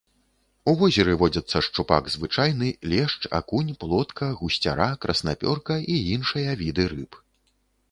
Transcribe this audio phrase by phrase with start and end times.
[0.71, 7.11] У возеры водзяцца шчупак звычайны, лешч, акунь, плотка, гусцяра, краснапёрка і іншыя віды рыб.